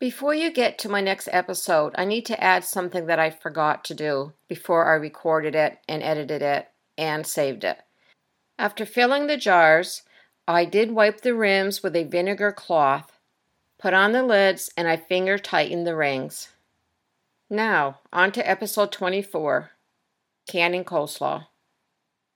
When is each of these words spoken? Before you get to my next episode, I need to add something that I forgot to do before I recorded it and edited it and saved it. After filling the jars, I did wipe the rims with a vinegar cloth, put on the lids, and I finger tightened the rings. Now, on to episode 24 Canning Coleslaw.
Before 0.00 0.32
you 0.32 0.50
get 0.50 0.78
to 0.78 0.88
my 0.88 1.02
next 1.02 1.28
episode, 1.30 1.92
I 1.94 2.06
need 2.06 2.24
to 2.24 2.42
add 2.42 2.64
something 2.64 3.04
that 3.04 3.18
I 3.18 3.28
forgot 3.28 3.84
to 3.84 3.94
do 3.94 4.32
before 4.48 4.90
I 4.90 4.94
recorded 4.94 5.54
it 5.54 5.76
and 5.86 6.02
edited 6.02 6.40
it 6.40 6.68
and 6.96 7.26
saved 7.26 7.64
it. 7.64 7.82
After 8.58 8.86
filling 8.86 9.26
the 9.26 9.36
jars, 9.36 10.02
I 10.48 10.64
did 10.64 10.92
wipe 10.92 11.20
the 11.20 11.34
rims 11.34 11.82
with 11.82 11.94
a 11.94 12.04
vinegar 12.04 12.50
cloth, 12.50 13.18
put 13.78 13.92
on 13.92 14.12
the 14.12 14.22
lids, 14.22 14.70
and 14.74 14.88
I 14.88 14.96
finger 14.96 15.36
tightened 15.36 15.86
the 15.86 15.94
rings. 15.94 16.48
Now, 17.50 18.00
on 18.10 18.32
to 18.32 18.50
episode 18.50 18.92
24 18.92 19.72
Canning 20.48 20.84
Coleslaw. 20.84 21.44